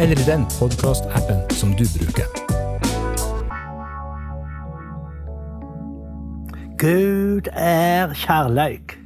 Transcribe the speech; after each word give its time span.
eller 0.00 0.20
i 0.20 0.24
den 0.24 0.46
podkastappen 0.58 1.50
som 1.50 1.72
du 1.72 1.84
bruker. 1.98 2.24
Gud 6.78 7.48
er 7.52 8.14
kjærleik. 8.14 8.98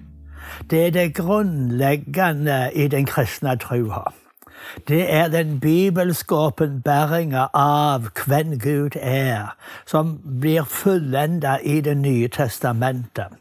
Det 0.70 0.86
er 0.86 0.90
det 0.90 1.14
grunnleggende 1.14 2.70
i 2.74 2.88
den 2.88 3.06
kristne 3.06 3.56
trua. 3.56 4.12
Det 4.88 5.14
er 5.14 5.28
den 5.28 5.60
bibelske 5.60 6.34
åpenbæringa 6.34 7.46
av 7.54 8.06
hvem 8.26 8.58
Gud 8.58 8.90
er, 9.00 9.56
som 9.86 10.20
blir 10.40 10.62
fullenda 10.62 11.58
i 11.62 11.80
Det 11.80 11.96
nye 11.96 12.28
testamentet 12.28 13.34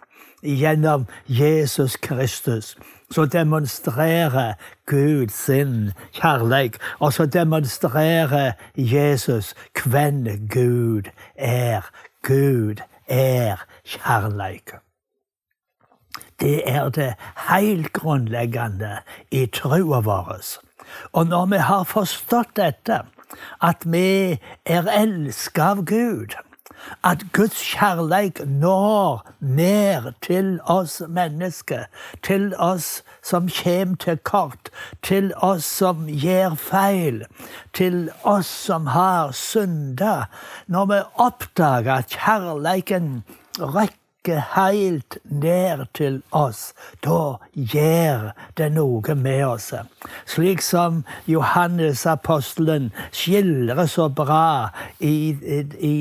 gjennom 0.44 1.06
Jesus 1.28 1.96
Kristus. 1.96 2.76
Så 3.12 3.26
demonstrerer 3.26 4.54
Gud 4.86 5.28
sin 5.30 5.92
kjærleik, 6.14 6.78
og 7.00 7.14
så 7.14 7.26
demonstrerer 7.26 8.52
Jesus 8.78 9.54
hvem 9.86 10.48
Gud 10.50 11.10
er. 11.36 11.82
Gud 12.24 12.76
er 13.08 13.66
kjærleik. 13.86 14.72
Det 16.40 16.62
er 16.66 16.90
det 16.90 17.14
helt 17.50 17.94
grunnleggende 17.94 18.98
i 19.32 19.46
trua 19.46 20.00
vår. 20.00 20.40
Og 21.14 21.28
når 21.28 21.46
vi 21.46 21.58
har 21.58 21.84
forstått 21.84 22.56
dette, 22.56 23.00
at 23.62 23.86
vi 23.86 24.40
er 24.66 24.90
elska 24.92 25.62
av 25.74 25.86
Gud, 25.86 26.36
at 27.04 27.24
Guds 27.34 27.60
kjærleik 27.74 28.42
når 28.48 29.24
ned 29.40 30.12
til 30.22 30.60
oss 30.66 31.02
mennesker, 31.08 31.86
til 32.24 32.54
oss 32.60 33.04
som 33.24 33.50
kommer 33.64 33.96
til 33.96 34.18
kort, 34.18 34.70
til 35.04 35.32
oss 35.38 35.66
som 35.66 36.08
gjør 36.08 36.56
feil, 36.60 37.24
til 37.74 38.10
oss 38.24 38.48
som 38.48 38.88
har 38.88 39.32
synda. 39.32 40.26
Når 40.68 40.86
vi 40.86 41.02
oppdager 41.16 41.94
at 42.04 42.16
kjærleiken 42.16 43.24
rekker 43.60 44.40
helt 44.56 45.18
ned 45.24 45.86
til 45.94 46.22
oss, 46.32 46.72
da 47.04 47.36
gjør 47.54 48.32
det 48.58 48.72
noe 48.72 49.16
med 49.16 49.44
oss. 49.46 49.74
Slik 50.26 50.64
som 50.64 51.04
Johannes 51.28 52.06
apostelen 52.08 52.92
skildrer 53.12 53.86
så 53.86 54.08
bra 54.08 54.70
i, 55.00 55.36
i, 55.44 55.62
i 55.80 55.96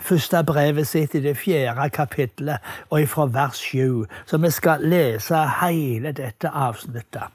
første 0.00 0.44
brevet 0.44 0.86
sitt 0.88 1.14
i 1.14 1.20
det 1.20 1.36
fjerde 1.36 1.90
kapittelet, 1.90 2.58
og 2.90 3.08
fra 3.08 3.26
vers 3.26 3.60
sju. 3.60 4.04
Så 4.26 4.38
vi 4.38 4.50
skal 4.50 4.84
lese 4.88 5.44
hele 5.60 6.12
dette 6.12 6.48
avsnittet. 6.48 7.28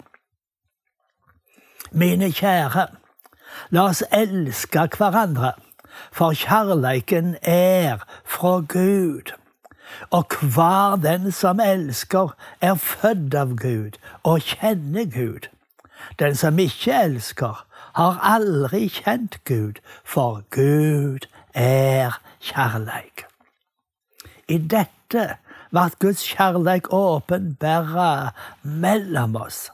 Mine 1.91 2.31
kjære, 2.31 2.87
la 3.71 3.87
oss 3.87 4.03
elske 4.11 4.87
hverandre, 4.97 5.53
for 6.11 6.35
kjærleiken 6.35 7.35
er 7.41 8.03
fra 8.25 8.59
Gud. 8.59 9.33
Og 10.11 10.25
hver 10.41 10.97
den 11.01 11.31
som 11.31 11.59
elsker, 11.59 12.35
er 12.61 12.75
født 12.75 13.35
av 13.35 13.55
Gud 13.55 13.95
og 14.23 14.41
kjenner 14.41 15.05
Gud. 15.05 15.47
Den 16.19 16.35
som 16.35 16.59
ikke 16.59 16.93
elsker, 16.93 17.63
har 17.97 18.19
aldri 18.21 18.87
kjent 18.93 19.39
Gud, 19.45 19.79
for 20.05 20.43
Gud 20.53 21.25
er 21.53 22.19
kjærleik. 22.47 23.25
I 24.47 24.57
dette 24.57 25.25
ble 25.71 25.85
Guds 25.99 26.23
kjærleik 26.33 26.91
åpenbæra 26.93 28.31
mellom 28.63 29.35
oss, 29.35 29.67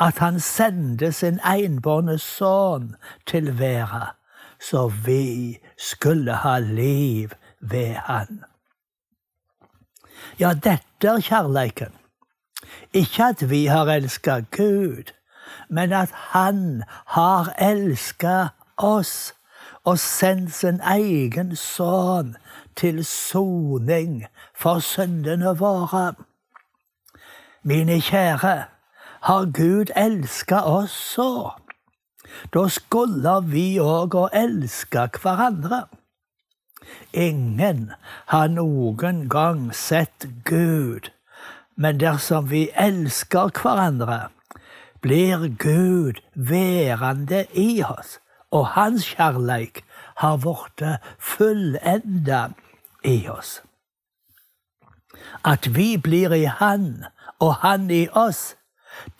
at 0.00 0.18
han 0.18 0.40
sendte 0.40 1.12
sin 1.12 1.40
enbårne 1.46 2.18
sønn 2.18 2.94
til 3.26 3.52
verda, 3.58 4.14
så 4.60 4.88
vi 4.88 5.58
skulle 5.78 6.34
ha 6.42 6.58
liv 6.58 7.30
ved 7.60 7.94
han. 7.94 8.44
Ja, 10.40 10.52
dette 10.54 11.08
er 11.08 11.24
kjærleiken. 11.24 11.94
Ikke 12.92 13.24
at 13.24 13.50
vi 13.50 13.66
har 13.66 13.88
elska 13.88 14.40
Gud, 14.56 15.12
men 15.68 15.92
at 15.92 16.10
Han 16.12 16.82
har 17.06 17.54
elska 17.58 18.48
oss 18.76 19.34
og 19.84 19.98
sendt 19.98 20.52
sin 20.54 20.80
egen 20.84 21.54
sønn 21.56 22.34
til 22.76 23.04
soning 23.04 24.24
for 24.56 24.80
syndene 24.84 25.54
våre. 25.58 26.12
Mine 27.62 28.00
kjære, 28.00 28.64
har 29.20 29.44
Gud 29.52 29.92
elska 29.96 30.60
oss 30.64 30.92
så? 31.14 31.50
Da 32.54 32.68
skulle 32.68 33.34
vi 33.52 33.80
òg 33.80 34.14
å 34.16 34.28
elske 34.32 35.08
hverandre. 35.20 35.82
Ingen 37.12 37.90
har 38.32 38.48
noen 38.48 39.26
gang 39.28 39.68
sett 39.76 40.26
Gud, 40.44 41.10
men 41.76 42.00
dersom 42.00 42.48
vi 42.52 42.68
elsker 42.72 43.52
hverandre, 43.60 44.30
blir 45.00 45.48
Gud 45.60 46.20
værende 46.34 47.44
i 47.52 47.82
oss 47.84 48.19
og 48.50 48.66
hans 48.74 49.06
kjærleik 49.14 49.84
har 50.20 50.36
blitt 50.42 50.82
fullenda 51.18 52.48
i 53.04 53.28
oss. 53.28 53.60
At 55.44 55.76
vi 55.76 55.96
blir 55.96 56.32
i 56.32 56.44
Han 56.44 57.04
og 57.38 57.54
Han 57.62 57.90
i 57.90 58.08
oss, 58.12 58.56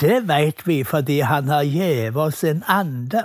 det 0.00 0.28
veit 0.28 0.66
vi 0.66 0.82
fordi 0.84 1.20
Han 1.20 1.48
har 1.48 1.62
gitt 1.62 2.16
oss 2.16 2.44
en 2.44 2.64
ande. 2.68 3.24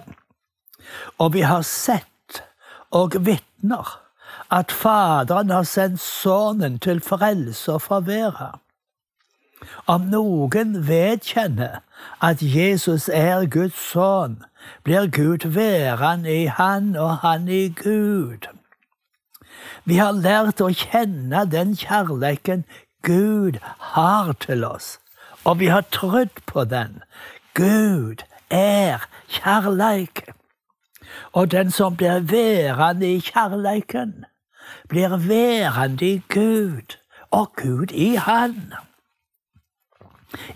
Og 1.18 1.34
vi 1.34 1.42
har 1.42 1.62
sett 1.62 2.44
og 2.92 3.16
vitner 3.26 4.00
at 4.52 4.72
Faderen 4.72 5.50
har 5.50 5.64
sendt 5.64 6.00
Sønnen 6.02 6.80
til 6.80 7.02
frelse 7.02 7.74
og 7.74 7.82
forvære. 7.82 8.52
Om 9.88 10.02
noen 10.12 10.88
vedkjenner 10.88 11.82
at 12.22 12.42
Jesus 12.42 13.10
er 13.10 13.46
Guds 13.50 13.80
sønn, 13.92 14.44
blir 14.84 15.08
Gud 15.08 15.48
værende 15.48 16.44
i 16.44 16.46
han 16.46 16.96
og 16.96 17.18
han 17.18 17.48
i 17.48 17.70
Gud. 17.70 18.48
Vi 19.86 19.98
har 20.02 20.12
lært 20.12 20.62
å 20.62 20.72
kjenne 20.74 21.46
den 21.52 21.76
kjærleiken 21.78 22.66
Gud 23.06 23.60
har 23.94 24.34
til 24.42 24.66
oss, 24.66 25.00
og 25.44 25.60
vi 25.60 25.70
har 25.70 25.86
trodd 25.94 26.34
på 26.50 26.66
den. 26.66 27.02
Gud 27.54 28.26
er 28.50 29.06
kjærleik. 29.30 30.26
Og 31.32 31.52
den 31.52 31.72
som 31.72 31.96
blir 31.96 32.20
værende 32.20 33.14
i 33.14 33.20
kjærleiken, 33.20 34.26
blir 34.90 35.18
værende 35.18 36.06
i 36.06 36.22
Gud, 36.30 36.98
og 37.32 37.54
Gud 37.56 37.92
i 37.92 38.16
Han. 38.16 38.74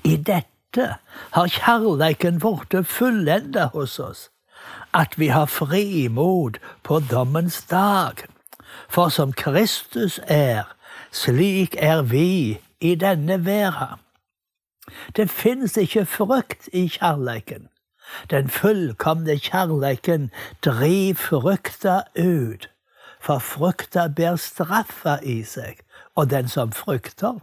I 0.04 0.16
dette 0.18 0.59
har 0.77 1.48
kjærleiken 1.48 2.39
blitt 2.39 2.88
fullenda 2.88 3.69
hos 3.74 4.00
oss, 4.00 4.30
at 4.94 5.19
vi 5.19 5.27
har 5.27 5.45
frimod 5.45 6.60
på 6.83 7.00
dommens 7.00 7.62
dag. 7.62 8.25
For 8.89 9.10
som 9.10 9.33
Kristus 9.33 10.19
er, 10.27 10.63
slik 11.12 11.75
er 11.80 12.01
vi 12.01 12.60
i 12.81 12.95
denne 12.95 13.45
verden. 13.45 14.00
Det 15.16 15.30
fins 15.30 15.77
ikke 15.77 16.06
frykt 16.06 16.69
i 16.74 16.88
kjærleiken. 16.88 17.69
Den 18.30 18.50
fullkomne 18.50 19.38
kjærleiken 19.38 20.31
driv 20.66 21.16
frykta 21.16 22.01
ut, 22.18 22.69
for 23.21 23.39
frykta 23.39 24.07
ber 24.07 24.36
straffa 24.36 25.19
i 25.24 25.44
seg, 25.44 25.81
og 26.16 26.30
den 26.30 26.48
som 26.48 26.71
frykter, 26.71 27.38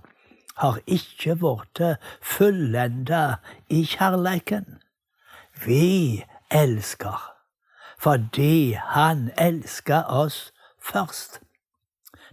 har 0.57 0.79
ikke 0.87 1.37
blitt 1.37 1.83
fullenda 2.23 3.37
i 3.69 3.85
kjærleiken. 3.85 4.79
Vi 5.67 6.25
elsker 6.51 7.33
fordi 7.99 8.73
Han 8.73 9.31
elsker 9.39 10.03
oss 10.03 10.53
først. 10.83 11.41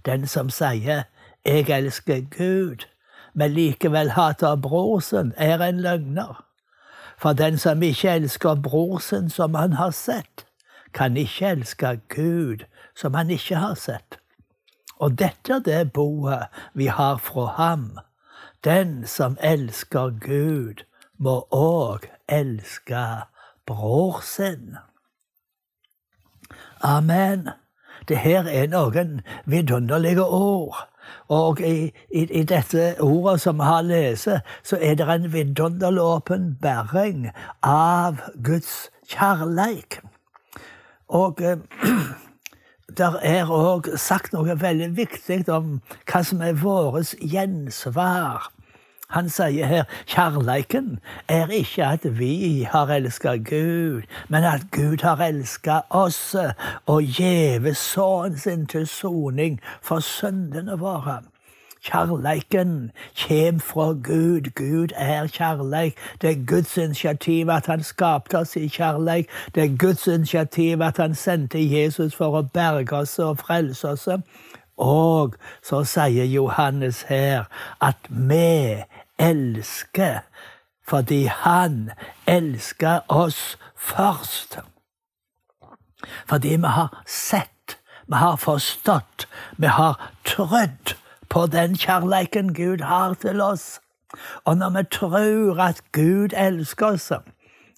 Den 0.06 0.28
som 0.28 0.50
sier 0.50 1.04
'jeg 1.46 1.70
elsker 1.70 2.22
Gud', 2.22 2.88
men 3.34 3.52
likevel 3.52 4.10
hater 4.12 4.56
bror 4.56 5.00
sin, 5.00 5.34
er 5.38 5.62
en 5.62 5.80
løgner. 5.80 6.46
For 7.18 7.34
den 7.34 7.58
som 7.58 7.82
ikke 7.82 8.10
elsker 8.10 8.56
bror 8.56 8.98
sin 9.00 9.30
som 9.30 9.54
han 9.54 9.74
har 9.74 9.92
sett, 9.92 10.46
kan 10.94 11.18
ikke 11.18 11.48
elske 11.48 12.02
Gud 12.10 12.58
som 12.96 13.14
han 13.14 13.30
ikke 13.30 13.56
har 13.56 13.74
sett. 13.74 14.20
Og 14.96 15.20
dette 15.20 15.54
er 15.54 15.60
det 15.60 15.94
boet 15.94 16.48
vi 16.74 16.86
har 16.86 17.18
fra 17.18 17.46
ham. 17.46 18.00
Den 18.64 19.08
som 19.08 19.38
elsker 19.42 20.14
Gud, 20.20 20.86
må 21.20 21.48
òg 21.52 22.08
elske 22.28 23.04
bror 23.66 24.22
sin. 24.24 24.78
Amen. 26.82 27.50
Det 28.08 28.18
her 28.18 28.48
er 28.48 28.68
noen 28.68 29.22
vidunderlige 29.46 30.24
ord. 30.24 30.90
Og 31.28 31.60
i, 31.62 31.92
i, 32.12 32.24
i, 32.24 32.44
dette 32.44 32.96
ordet 33.04 33.42
som 33.42 33.60
vi 33.60 33.68
har 33.68 33.82
lest, 33.88 34.28
så 34.64 34.80
er 34.82 34.96
det 34.96 35.08
en 35.08 35.30
vidunderlig 35.34 36.02
åpenbaring 36.02 37.30
av 37.64 38.20
Guds 38.44 38.90
kjærleik. 39.08 40.00
Og 41.08 41.42
eh, 41.44 41.60
der 42.98 43.20
er 43.22 43.50
òg 43.50 43.94
sagt 43.98 44.34
noe 44.34 44.58
veldig 44.62 44.92
viktig 44.98 45.44
om 45.50 45.80
hva 46.10 46.24
som 46.26 46.42
er 46.46 46.60
vårt 46.60 47.16
gjensvar 47.20 48.52
han 49.14 49.30
sier 49.30 49.68
her 49.70 49.84
kjærleiken 50.10 50.98
er 51.30 51.52
ikke 51.54 51.86
at 51.86 52.06
vi 52.18 52.64
har 52.70 52.90
elska 52.90 53.36
Gud, 53.46 54.08
men 54.30 54.44
at 54.44 54.66
Gud 54.74 55.04
har 55.06 55.22
elska 55.22 55.82
oss 55.90 56.36
og 56.86 57.04
gjeve 57.04 57.76
Sønnen 57.78 58.38
sin 58.38 58.66
til 58.66 58.88
soning 58.88 59.60
for 59.82 60.00
syndene 60.00 60.80
våre. 60.82 61.22
Kjærleiken 61.84 62.92
kjem 63.16 63.60
fra 63.60 63.86
Gud. 63.92 64.50
Gud 64.56 64.88
er 64.96 65.28
kjærleik. 65.28 65.98
Det 66.22 66.30
er 66.30 66.46
Guds 66.48 66.78
initiativ 66.78 67.50
at 67.50 67.66
han 67.66 67.84
skapte 67.84 68.38
oss 68.38 68.56
i 68.56 68.68
kjærleik. 68.68 69.30
Det 69.56 69.64
er 69.64 69.78
Guds 69.78 70.08
initiativ 70.08 70.82
at 70.82 70.98
han 70.98 71.16
sendte 71.16 71.60
Jesus 71.60 72.16
for 72.16 72.40
å 72.40 72.46
berge 72.54 72.96
oss 72.96 73.20
og 73.20 73.38
frelse 73.44 73.90
oss. 73.90 74.08
Og 74.78 75.36
så 75.64 75.84
sier 75.84 76.26
Johannes 76.26 77.04
her 77.12 77.46
at 77.82 78.00
vi 78.10 78.80
elsker 79.20 80.24
fordi 80.88 81.26
han 81.26 81.92
elsker 82.28 83.00
oss 83.08 83.58
først. 83.76 84.60
Fordi 86.28 86.56
vi 86.56 86.68
har 86.68 87.04
sett, 87.08 87.78
vi 88.08 88.16
har 88.16 88.36
forstått, 88.36 89.28
vi 89.58 89.68
har 89.68 90.12
trodd 90.26 90.96
på 91.34 91.48
den 91.50 91.74
kjærleiken 91.74 92.54
Gud 92.54 92.84
har 92.86 93.14
til 93.18 93.42
oss. 93.42 93.80
Og 94.46 94.58
når 94.58 94.70
vi 94.70 94.84
tror 94.92 95.62
at 95.62 95.82
Gud 95.92 96.36
elsker 96.38 96.86
oss, 96.94 97.12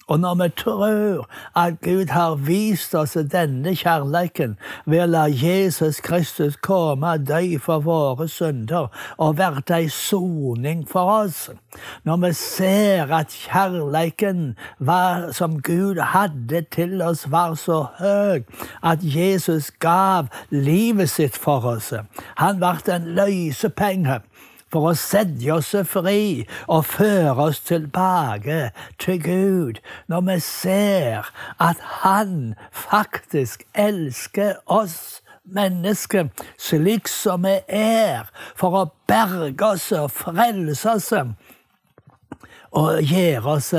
og 0.08 0.20
når 0.20 0.34
vi 0.34 0.48
tror 0.48 1.28
at 1.56 1.80
Gud 1.82 2.06
har 2.10 2.34
vist 2.34 2.94
oss 2.94 3.16
denne 3.32 3.72
kjærleiken 3.74 4.54
ved 4.86 5.02
å 5.02 5.06
la 5.10 5.24
Jesus 5.26 5.98
Kristus 6.04 6.54
komme 6.62 7.16
og 7.16 7.24
dø 7.26 7.58
for 7.62 7.82
våre 7.82 8.28
synder 8.30 8.86
og 9.18 9.38
være 9.40 9.64
ei 9.80 9.88
soning 9.90 10.84
for 10.88 11.10
oss, 11.24 11.48
når 12.06 12.22
vi 12.22 12.32
ser 12.38 13.10
at 13.18 13.34
kjærleiken 13.34 14.54
som 15.34 15.58
Gud 15.62 15.98
hadde 16.14 16.62
til 16.70 17.02
oss, 17.02 17.26
var 17.30 17.58
så 17.58 17.82
høy 17.98 18.46
at 18.86 19.02
Jesus 19.02 19.72
gav 19.82 20.30
livet 20.50 21.10
sitt 21.10 21.36
for 21.36 21.66
oss. 21.74 21.90
Han 22.38 22.62
ble 22.62 22.94
en 22.94 23.10
løsepenge 23.18 24.20
for 24.72 24.90
å 24.90 24.94
sette 24.98 25.50
oss 25.54 25.74
fri 25.88 26.46
og 26.66 26.86
føre 26.90 27.48
oss 27.48 27.60
tilbake 27.66 28.70
til 29.02 29.20
Gud, 29.22 29.82
når 30.08 30.26
vi 30.30 30.38
ser 30.40 31.30
at 31.62 31.82
Han 32.02 32.54
faktisk 32.70 33.66
elsker 33.74 34.58
oss 34.66 35.22
mennesker 35.46 36.28
slik 36.58 37.08
som 37.08 37.46
vi 37.46 37.60
er, 37.68 38.26
for 38.58 38.74
å 38.74 38.88
berge 39.08 39.74
oss 39.76 39.92
og 39.94 40.10
frelse 40.10 40.96
oss 40.96 41.12
og 42.76 43.00
gjøre 43.00 43.54
oss 43.56 43.70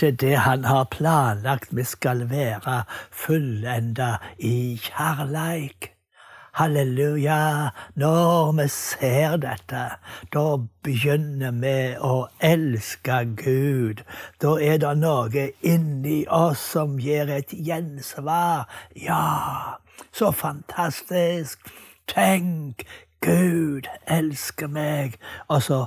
til 0.00 0.16
det 0.16 0.36
han 0.46 0.64
har 0.64 0.88
planlagt 0.94 1.74
vi 1.76 1.84
skal 1.84 2.24
være 2.30 2.82
fullenda 3.12 4.16
i 4.38 4.78
kjærleik. 4.80 5.97
Halleluja. 6.58 7.70
Når 7.94 8.52
vi 8.52 8.68
ser 8.68 9.36
dette, 9.36 9.82
da 10.34 10.44
begynner 10.82 11.52
vi 11.54 11.74
å 12.02 12.14
elske 12.42 13.18
Gud. 13.38 14.02
Da 14.42 14.56
er 14.58 14.80
det 14.82 14.90
noe 14.98 15.44
inni 15.62 16.24
oss 16.26 16.64
som 16.72 16.96
gir 16.98 17.30
et 17.30 17.54
gjensvar. 17.54 18.66
Ja, 18.98 19.78
så 20.10 20.32
fantastisk. 20.34 21.70
Tenk, 22.10 22.82
Gud 23.22 23.86
elsker 24.10 24.66
meg. 24.66 25.14
Og 25.46 25.62
så 25.68 25.84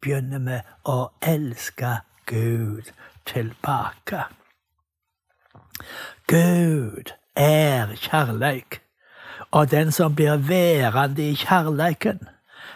begynner 0.00 0.40
vi 0.48 0.62
å 0.88 0.96
elske 1.20 1.92
Gud 2.24 2.88
tilbake. 3.28 4.24
Gud 6.24 7.12
er 7.36 7.92
kjærleik. 8.00 8.80
Og 9.50 9.70
den 9.70 9.92
som 9.92 10.14
blir 10.14 10.36
værende 10.36 11.30
i 11.30 11.34
kjærleiken, 11.34 12.28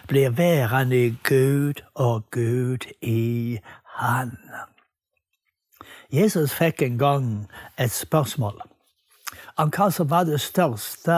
blir 0.08 0.30
værende 0.30 1.06
i 1.06 1.18
Gud 1.24 1.82
og 1.94 2.24
Gud 2.30 2.86
i 3.02 3.58
Han. 3.84 4.38
Jesus 6.12 6.54
fikk 6.54 6.82
en 6.82 6.98
gang 6.98 7.50
et 7.78 7.90
spørsmål 7.90 8.62
om 9.56 9.70
hva 9.70 9.90
som 9.92 10.08
var 10.10 10.24
det 10.24 10.40
største 10.40 11.16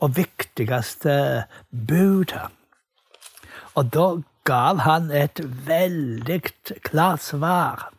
og 0.00 0.16
viktigste 0.16 1.44
budet. 1.70 2.48
Og 3.74 3.92
da 3.94 4.06
gav 4.44 4.82
han 4.86 5.10
et 5.10 5.40
veldig 5.66 6.40
klart 6.82 7.22
svar. 7.22 7.90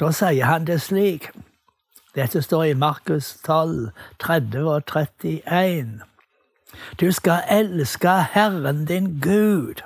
Da 0.00 0.10
sier 0.12 0.44
han 0.44 0.66
det 0.66 0.80
slik. 0.82 1.30
Dette 2.16 2.42
står 2.42 2.64
i 2.64 2.74
Markus 2.74 3.34
12, 3.44 3.90
30 4.18 4.68
og 4.70 4.82
31. 4.86 6.02
Du 7.00 7.12
skal 7.12 7.44
elske 7.50 8.12
Herren 8.32 8.84
din 8.86 9.20
Gud 9.20 9.82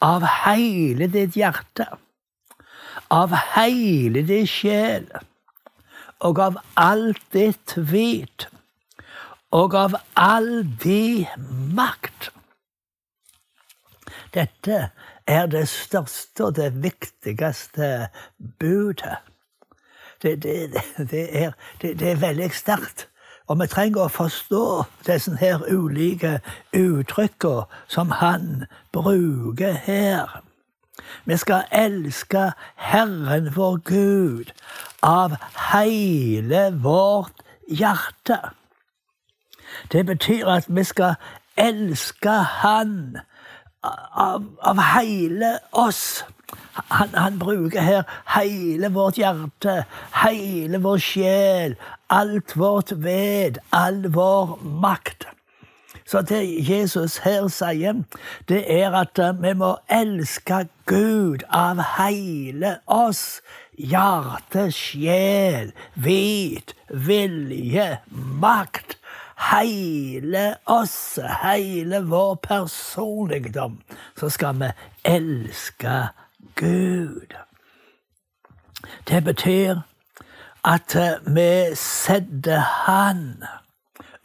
av 0.00 0.24
hele 0.44 1.08
ditt 1.12 1.36
hjerte, 1.36 1.86
av 3.12 3.34
hele 3.54 4.22
din 4.26 4.46
sjel 4.48 5.08
og 6.24 6.40
av 6.40 6.60
alt 6.80 7.20
ditt 7.36 7.76
vit 7.76 8.48
og 9.52 9.74
av 9.74 9.98
all 10.14 10.64
din 10.82 11.26
makt. 11.76 12.30
Dette 14.34 14.90
er 15.26 15.46
det 15.50 15.66
største 15.68 16.48
og 16.48 16.56
det 16.56 16.70
viktigste 16.82 18.08
budet. 18.60 19.20
Det, 20.22 20.42
det, 20.42 20.72
det, 21.10 21.24
er, 21.42 21.52
det 21.82 22.10
er 22.10 22.20
veldig 22.20 22.50
sterkt. 22.56 23.08
Og 23.46 23.60
vi 23.60 23.66
trenger 23.70 24.06
å 24.06 24.10
forstå 24.10 24.64
disse 25.06 25.36
her 25.38 25.62
ulike 25.70 26.40
uttrykkene 26.74 27.66
som 27.88 28.10
han 28.18 28.66
bruker 28.92 29.78
her. 29.86 30.40
Vi 31.24 31.36
skal 31.36 31.68
elske 31.70 32.50
Herren 32.74 33.52
vår 33.54 33.76
Gud 33.86 34.50
av 35.02 35.36
hele 35.70 36.70
vårt 36.82 37.44
hjerte. 37.68 38.38
Det 39.92 40.06
betyr 40.06 40.46
at 40.46 40.66
vi 40.68 40.84
skal 40.84 41.14
elske 41.56 42.30
Han 42.30 43.18
av, 44.12 44.44
av 44.60 44.80
hele 44.80 45.58
oss. 45.72 46.24
Han, 46.74 47.14
han, 47.14 47.38
bruker 47.38 47.80
her 47.80 48.02
hele 48.36 48.88
vårt 48.94 49.18
hjerte, 49.18 49.84
hele 50.22 50.78
vår 50.78 51.00
sjel, 51.02 51.74
alt 52.10 52.54
vårt 52.56 52.92
ved, 53.02 53.58
all 53.74 54.06
vår 54.14 54.58
makt. 54.62 55.26
Så 56.06 56.20
det 56.22 56.44
Jesus 56.68 57.16
her 57.24 57.48
sier, 57.50 58.04
det 58.48 58.60
er 58.70 58.94
at 58.94 59.18
eh, 59.18 59.32
vi 59.42 59.52
må 59.58 59.72
elske 59.90 60.68
Gud 60.86 61.42
av 61.50 61.82
hele 61.96 62.76
oss. 62.86 63.40
Hjerte, 63.76 64.68
sjel, 64.72 65.72
vit, 65.94 66.76
vilje, 66.88 67.88
makt. 68.42 68.94
Hele 69.50 70.44
oss, 70.70 71.18
hele 71.42 72.04
vår 72.06 72.38
personligdom. 72.46 73.80
Så 74.16 74.30
skal 74.30 74.62
vi 74.62 74.70
elske 75.04 75.98
Gud. 76.06 76.25
Gud. 76.54 77.34
Det 79.08 79.24
betyr 79.24 79.80
at 80.64 80.96
vi 81.26 81.74
setter 81.74 82.58
Han 82.58 83.44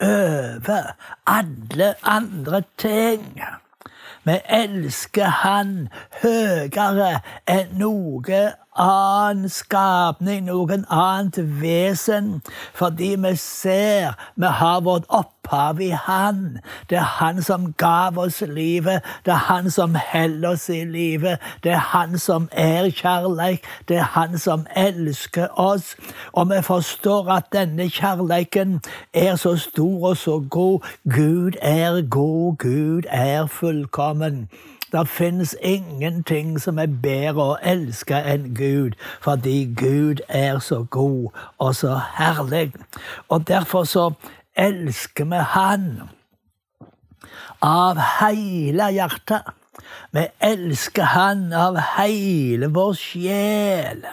over 0.00 0.96
alle 1.26 1.94
andre 2.02 2.62
ting. 2.78 3.40
Vi 4.24 4.38
elsker 4.48 5.26
Han 5.26 5.88
høyere 6.22 7.20
enn 7.50 7.78
noe 7.78 8.42
annen 8.78 9.48
skapning, 9.48 10.46
noen 10.46 10.84
annet 10.88 11.36
vesen, 11.60 12.40
fordi 12.74 13.14
vi 13.20 13.34
ser 13.36 14.16
vi 14.36 14.46
har 14.46 14.80
vårt 14.80 15.04
opphav 15.08 15.80
i 15.80 15.90
Han. 15.90 16.58
Det 16.90 16.98
er 16.98 17.10
Han 17.18 17.42
som 17.42 17.72
gav 17.72 18.18
oss 18.18 18.40
livet, 18.40 19.02
det 19.24 19.32
er 19.32 19.44
Han 19.48 19.70
som 19.70 19.94
holder 20.12 20.48
oss 20.48 20.68
i 20.68 20.84
livet, 20.84 21.38
det 21.64 21.72
er 21.72 21.84
Han 21.92 22.18
som 22.18 22.48
er 22.52 22.90
kjærleik, 22.90 23.64
det 23.88 23.96
er 23.96 24.08
Han 24.16 24.38
som 24.38 24.66
elsker 24.76 25.48
oss. 25.60 25.96
Og 26.32 26.50
vi 26.50 26.62
forstår 26.62 27.30
at 27.30 27.52
denne 27.52 27.90
kjærleiken 27.90 28.80
er 29.12 29.36
så 29.36 29.56
stor 29.56 30.08
og 30.08 30.16
så 30.16 30.42
god. 30.50 30.80
Gud 31.04 31.52
er 31.62 32.02
god, 32.08 32.56
Gud 32.56 33.02
er 33.08 33.46
fullkommen. 33.46 34.48
Det 34.92 35.08
finnes 35.08 35.56
ingenting 35.60 36.60
som 36.60 36.78
er 36.78 36.90
bedre 37.02 37.44
å 37.54 37.60
elske 37.64 38.18
enn 38.28 38.50
Gud, 38.56 38.98
fordi 39.24 39.64
Gud 39.76 40.20
er 40.28 40.58
så 40.60 40.82
god 40.84 41.32
og 41.58 41.74
så 41.78 41.94
herlig. 42.18 42.74
Og 43.28 43.46
derfor 43.48 43.88
så 43.88 44.10
elsker 44.56 45.24
vi 45.24 45.40
Han 45.54 45.86
av 47.62 47.96
hele 48.20 48.90
hjertet. 48.92 49.48
Vi 50.12 50.26
elsker 50.40 51.08
Han 51.14 51.52
av 51.56 51.80
hele 51.96 52.68
vår 52.68 52.92
sjel. 53.00 54.04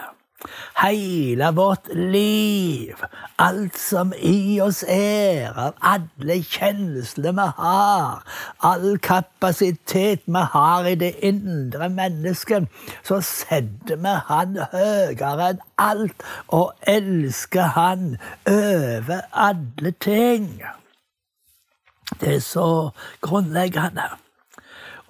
Hele 0.80 1.50
vårt 1.52 1.88
liv, 1.92 2.96
alt 3.38 3.76
som 3.78 4.12
i 4.16 4.60
oss 4.64 4.80
er, 4.88 5.52
av 5.52 5.74
alle 5.84 6.38
kjensler 6.48 7.34
vi 7.36 7.46
har, 7.58 8.22
all 8.64 8.96
kapasitet 9.04 10.24
vi 10.24 10.44
har 10.54 10.88
i 10.88 10.94
det 11.02 11.12
indre 11.26 11.90
mennesket, 11.92 12.70
så 13.04 13.20
setter 13.20 14.00
vi 14.00 14.16
Han 14.30 14.56
høyere 14.72 15.50
enn 15.50 15.62
alt 15.76 16.24
og 16.48 16.72
elsker 16.88 17.74
Han 17.76 18.16
over 18.48 19.20
alle 19.32 19.92
ting. 20.00 20.48
Det 22.20 22.34
er 22.36 22.44
så 22.44 22.90
grunnleggende. 23.20 24.08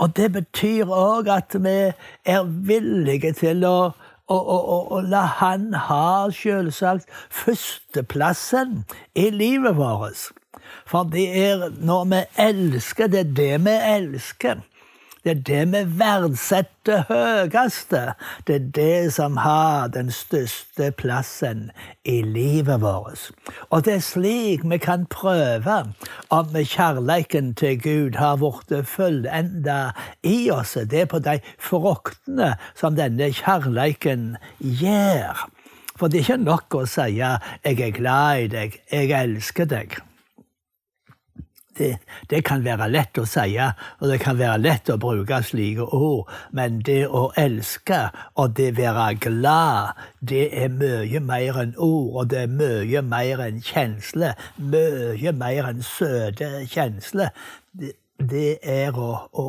Og 0.00 0.16
det 0.16 0.32
betyr 0.32 0.88
òg 0.88 1.28
at 1.28 1.54
vi 1.60 1.76
er 2.25 2.44
villige 2.44 3.32
til 3.37 3.64
å 3.68 3.92
og, 4.30 4.49
og, 4.49 4.92
og, 4.92 5.04
la 5.10 5.25
han 5.40 5.72
ha 5.75 6.30
selvsagt 6.34 7.10
førsteplassen 7.34 8.84
i 9.18 9.30
livet 9.34 9.75
vårt. 9.78 10.28
For 10.87 11.08
det 11.10 11.26
er 11.34 11.66
når 11.82 12.04
vi 12.12 12.20
elsker, 12.46 13.10
det 13.10 13.25
er 13.25 13.32
det 13.40 13.54
vi 13.66 13.76
elsker. 13.96 14.62
Det 15.24 15.30
er 15.30 15.40
det 15.44 15.64
vi 15.72 15.80
verdsetter 16.00 17.02
høyeste. 17.10 18.14
Det 18.46 18.54
er 18.54 18.68
det 18.78 19.12
som 19.12 19.36
har 19.36 19.90
den 19.92 20.08
største 20.10 20.90
plassen 20.96 21.66
i 22.08 22.22
livet 22.24 22.80
vårt. 22.80 23.28
Og 23.68 23.84
det 23.84 23.98
er 23.98 24.06
slik 24.06 24.64
vi 24.64 24.80
kan 24.80 25.04
prøve 25.12 25.76
om 26.32 26.56
kjærleiken 26.56 27.52
til 27.54 27.76
Gud 27.82 28.16
har 28.16 28.40
blitt 28.40 28.88
fullenda 28.88 29.92
i 30.24 30.50
oss. 30.50 30.78
Det 30.88 31.04
er 31.04 31.10
på 31.12 31.20
de 31.20 31.38
fruktene 31.60 32.54
som 32.74 32.96
denne 32.96 33.28
kjærleiken 33.36 34.36
gjør. 34.58 35.48
For 36.00 36.08
det 36.08 36.22
er 36.22 36.28
ikke 36.30 36.44
nok 36.48 36.74
å 36.74 36.86
si 36.88 37.20
'jeg 37.20 37.40
er 37.64 37.90
glad 37.92 38.38
i 38.40 38.46
deg', 38.48 38.80
'jeg 38.88 39.10
elsker 39.10 39.64
deg' 39.64 40.00
det, 41.80 41.90
det, 42.30 42.42
kan 42.46 42.64
være 42.64 42.88
lett 42.92 43.18
å 43.20 43.25
si, 43.28 43.56
og 43.58 44.06
det 44.10 44.18
kan 44.22 44.38
være 44.38 44.60
lett 44.60 44.90
å 44.92 44.99
bruke 45.00 45.40
slike 45.46 45.87
ord, 45.96 46.30
men 46.56 46.80
det 46.87 47.02
å 47.08 47.28
elske 47.40 48.02
og 48.37 48.56
det 48.58 48.75
være 48.78 49.14
glad, 49.25 50.00
det 50.20 50.46
er 50.64 50.68
mye 50.75 51.22
mer 51.25 51.62
enn 51.64 51.75
ord, 51.76 52.10
og 52.22 52.30
det 52.32 52.44
er 52.44 52.52
mye 52.52 53.02
mer 53.06 53.44
enn 53.46 53.62
kjensle. 53.64 54.34
Mye 54.60 55.32
mer 55.37 55.72
enn 55.72 55.82
søte 55.87 56.66
kjensler. 56.70 57.32
Det, 57.72 57.94
det 58.20 58.58
er 58.66 58.96
å, 58.99 59.10
å, 59.32 59.46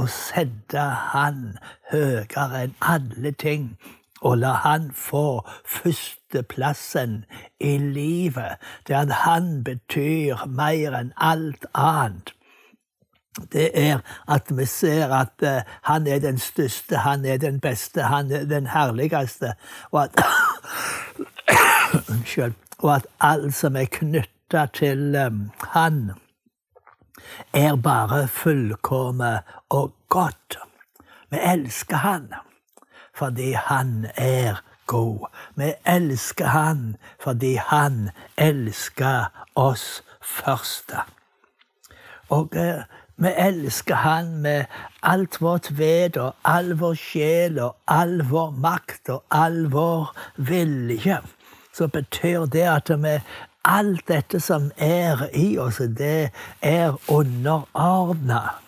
å 0.00 0.06
sette 0.08 0.84
Han 1.12 1.58
høyere 1.92 2.62
enn 2.62 2.76
alle 2.80 3.34
ting 3.36 3.72
og 4.20 4.38
la 4.38 4.52
han 4.64 4.90
få 4.94 5.46
førsteplassen 5.66 7.24
i 7.60 7.78
livet, 7.78 8.56
det 8.86 8.94
at 8.94 9.12
han 9.24 9.64
betyr 9.64 10.46
mer 10.46 10.96
enn 10.98 11.12
alt 11.16 11.66
annet. 11.74 12.34
Det 13.52 13.70
er 13.78 14.00
at 14.26 14.50
vi 14.50 14.64
ser 14.66 15.12
at 15.14 15.44
uh, 15.46 15.60
han 15.86 16.06
er 16.06 16.18
den 16.18 16.38
største, 16.42 17.04
han 17.04 17.24
er 17.24 17.36
den 17.38 17.60
beste, 17.60 18.02
han 18.02 18.32
er 18.32 18.44
den 18.44 18.66
herligste, 18.66 19.54
og 19.90 20.04
at. 20.04 20.18
Og 22.78 22.94
at 22.94 23.06
alt 23.20 23.54
som 23.54 23.76
er 23.76 23.88
knytta 23.90 24.66
til 24.70 25.16
um, 25.18 25.50
han, 25.72 26.12
er 27.52 27.76
bare 27.76 28.28
fullkomment 28.28 29.40
og 29.68 29.94
godt. 30.08 30.58
Vi 31.30 31.38
elsker 31.42 31.96
han 31.96 32.28
fordi 33.18 33.52
han 33.52 34.06
er 34.14 34.62
god. 34.86 35.26
Vi 35.54 35.72
elsker 35.86 36.46
han 36.46 36.96
fordi 37.20 37.54
han 37.54 38.10
elsker 38.36 39.28
oss 39.54 40.02
først. 40.22 40.92
Og 42.28 42.56
eh, 42.56 42.84
vi 43.16 43.32
elsker 43.36 43.94
han 43.94 44.36
med 44.42 44.64
alt 45.02 45.40
vårt 45.42 45.78
ved 45.78 46.16
og 46.16 46.34
all 46.44 46.76
vår 46.78 46.94
sjel 46.94 47.58
og 47.58 47.76
all 47.88 48.22
vår 48.30 48.50
makt 48.50 49.10
og 49.10 49.24
all 49.30 49.66
vår 49.72 50.12
vilje. 50.36 51.18
Så 51.74 51.88
betyr 51.88 52.46
det 52.46 52.66
at 52.70 52.92
vi 53.02 53.18
alt 53.64 54.06
dette 54.08 54.40
som 54.40 54.70
er 54.76 55.26
i 55.34 55.58
oss, 55.58 55.82
det 55.98 56.30
er 56.62 56.94
underordna 57.08 58.67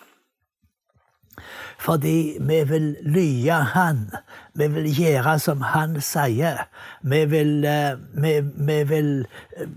fordi 1.81 2.37
vi 2.39 2.63
vil 2.69 2.95
lye 3.01 3.61
Han. 3.73 4.09
Vi 4.53 4.67
vil 4.73 4.89
gjøre 4.95 5.37
som 5.39 5.61
Han 5.73 5.99
sier. 6.01 6.65
Vi 7.01 7.23
vil, 7.25 7.63
eh, 7.65 7.95
vi, 8.13 8.39
vi 8.41 8.83
vil 8.89 9.11
eh, 9.57 9.71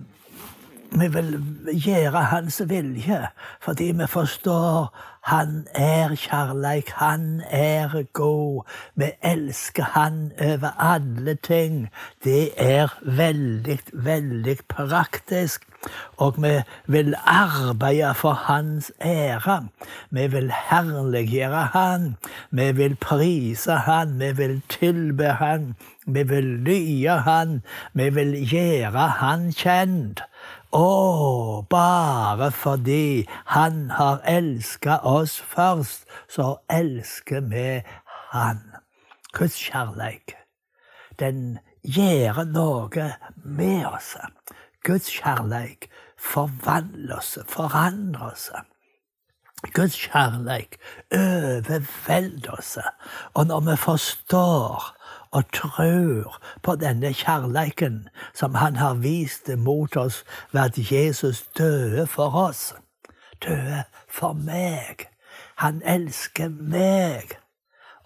vi 0.95 1.09
vil 1.09 1.43
gjøre 1.85 2.23
Hans 2.31 2.63
vilje, 2.69 3.27
fordi 3.61 3.85
vi 3.99 4.07
forstår 4.07 4.95
Han 5.25 5.67
er 5.75 6.15
kjærleik, 6.15 6.91
Han 6.91 7.43
er 7.51 8.03
god. 8.13 8.63
Vi 8.95 9.05
elsker 9.23 9.83
Han 9.83 10.33
over 10.41 10.71
alle 10.79 11.35
ting. 11.35 11.89
Det 12.25 12.51
er 12.57 12.89
veldig, 13.03 13.79
veldig 13.93 14.57
praktisk. 14.69 15.65
Og 16.17 16.35
vi 16.43 16.61
vil 16.87 17.15
arbeide 17.27 18.15
for 18.15 18.33
Hans 18.33 18.93
ære. 19.01 19.69
Vi 20.11 20.27
vil 20.27 20.53
herliggjøre 20.71 21.65
Han. 21.73 22.17
Vi 22.51 22.73
vil 22.73 22.97
prise 22.97 23.73
Han. 23.73 24.21
Vi 24.21 24.33
vil 24.37 24.63
tilbe 24.69 25.25
Han. 25.25 25.75
Vi 26.07 26.23
vil 26.23 26.45
lye 26.45 27.11
Han. 27.11 27.63
Vi 27.95 28.09
vil 28.09 28.49
gjøre 28.51 29.09
Han 29.09 29.53
kjent. 29.53 30.21
Å, 30.75 31.63
bare 31.71 32.51
fordi 32.51 33.27
Han 33.55 33.91
har 33.91 34.23
elska 34.27 34.99
oss 35.07 35.39
først, 35.39 36.03
så 36.29 36.57
elsker 36.69 37.47
vi 37.51 37.83
Han. 38.33 38.63
Guds 39.35 39.55
kjærleik, 39.59 40.35
den 41.19 41.59
gjør 41.83 42.43
noe 42.51 43.09
med 43.45 43.87
oss. 43.87 44.15
Guds 44.83 45.11
kjærleik 45.11 45.89
forvandler 46.19 47.19
oss, 47.19 47.39
forandrer 47.49 48.33
oss. 48.33 48.51
Guds 49.73 49.97
kjærleik 49.97 50.77
overvelder 51.15 52.59
oss. 52.59 52.77
Og 53.35 53.47
når 53.47 53.61
vi 53.71 53.77
forstår 53.77 54.91
og 55.35 55.51
tror 55.53 56.39
på 56.63 56.77
denne 56.79 57.11
kjærleiken 57.13 58.05
som 58.35 58.55
han 58.55 58.77
har 58.79 59.01
vist 59.03 59.51
mot 59.59 59.97
oss 59.97 60.23
ved 60.53 60.61
at 60.63 60.93
Jesus 60.93 61.43
døde 61.59 62.07
for 62.07 62.37
oss. 62.49 62.75
Døde 63.43 63.83
for 64.09 64.33
meg. 64.33 65.09
Han 65.59 65.83
elsker 65.83 66.49
meg. 66.49 67.35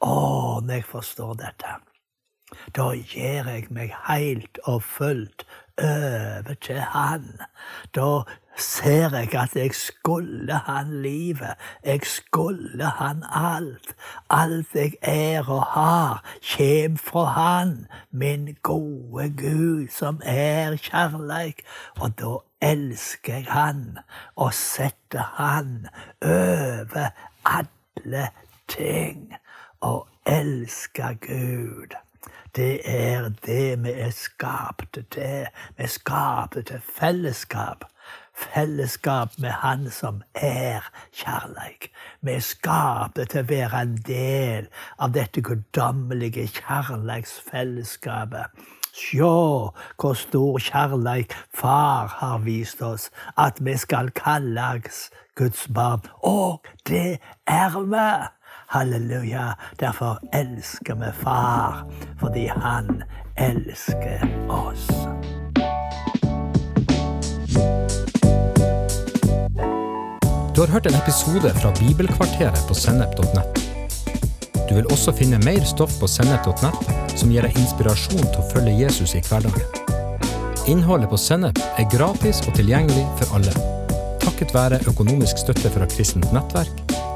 Å, 0.01 0.61
når 0.65 0.81
jeg 0.81 0.89
forstår 0.89 1.37
dette, 1.43 1.77
da 2.77 2.91
gir 2.97 3.49
jeg 3.49 3.67
meg 3.71 3.95
helt 4.09 4.59
og 4.65 4.83
fullt 4.83 5.47
over 5.79 6.55
til 6.61 6.81
Han. 6.81 7.41
Da 7.95 8.23
ser 8.59 9.17
jeg 9.17 9.35
at 9.35 9.57
jeg 9.57 9.75
skulle 9.75 10.55
han 10.55 11.03
livet. 11.03 11.55
Jeg 11.85 12.01
skulle 12.05 12.85
han 12.85 13.25
alt. 13.31 13.95
Alt 14.31 14.75
jeg 14.75 14.93
er 15.03 15.51
og 15.51 15.63
har, 15.63 16.25
kjem 16.43 16.97
fra 16.97 17.25
han, 17.25 17.87
min 18.11 18.57
gode 18.63 19.31
Gud, 19.39 19.89
som 19.89 20.21
er 20.25 20.77
kjærleik. 20.77 21.63
Og 22.01 22.19
da 22.19 22.35
elsker 22.73 23.35
jeg 23.35 23.47
han 23.49 23.99
og 24.37 24.55
setter 24.55 25.23
han 25.39 25.87
over 26.23 27.09
alle 27.45 28.29
ting. 28.69 29.35
Og 29.81 30.09
elsker 30.27 31.15
Gud. 31.15 32.08
Det 32.59 32.81
er 32.85 33.29
det 33.47 33.85
vi 33.85 33.91
er 33.91 34.11
skapt 34.11 34.99
til. 35.11 35.47
Vi 35.77 35.83
er 35.85 35.87
skapt 35.87 36.67
til 36.67 36.81
fellesskap. 36.95 37.85
Fellesskap 38.35 39.29
med 39.39 39.51
Han 39.51 39.91
som 39.91 40.23
er 40.35 40.91
kjærleik. 41.13 41.93
Vi 42.21 42.33
er 42.33 42.41
skapt 42.43 43.15
til 43.31 43.41
å 43.41 43.47
være 43.47 43.83
en 43.83 43.97
del 44.07 44.67
av 44.99 45.15
dette 45.15 45.41
guddommelige 45.43 46.49
kjærleiksfellesskapet. 46.59 48.47
Sjå 48.99 49.71
hvor 50.01 50.15
stor 50.19 50.59
kjærleik 50.59 51.37
Far 51.55 52.07
har 52.19 52.39
vist 52.43 52.83
oss, 52.83 53.11
at 53.39 53.63
vi 53.63 53.77
skal 53.79 54.11
kalles 54.11 55.11
Guds 55.39 55.69
barn. 55.75 56.03
Og 56.27 56.67
det 56.91 57.19
er 57.47 57.79
vi! 57.79 58.38
Halleluja. 58.69 59.57
Derfor 59.79 60.19
elsker 60.33 60.95
vi 60.95 61.13
Far, 61.23 61.85
fordi 62.21 62.47
Han 62.47 63.03
elsker 63.37 64.29
oss. 64.49 64.89
Du 70.55 70.61
har 70.61 70.73
hørt 70.73 70.87
en 70.87 70.95
episode 70.95 71.55
fra 71.55 71.73
Bibelkvarteret 71.79 72.69
på 72.69 72.75
sennep.nett. 72.75 73.61
Du 74.69 74.75
vil 74.75 74.87
også 74.93 75.13
finne 75.13 75.39
mer 75.45 75.65
stoff 75.65 76.01
på 76.01 76.09
sennep.nett 76.11 77.19
som 77.19 77.31
gir 77.33 77.47
deg 77.47 77.57
inspirasjon 77.57 78.27
til 78.27 78.41
å 78.43 78.49
følge 78.53 78.75
Jesus 78.83 79.15
i 79.17 79.23
hverdagen. 79.25 79.89
Innholdet 80.69 81.09
på 81.09 81.17
Sennep 81.17 81.57
er 81.81 81.89
gratis 81.89 82.43
og 82.45 82.53
tilgjengelig 82.59 83.07
for 83.23 83.39
alle, 83.39 83.55
takket 84.21 84.53
være 84.53 84.83
økonomisk 84.91 85.41
støtte 85.41 85.73
fra 85.73 85.89
kristent 85.89 86.29
nettverk, 86.37 86.88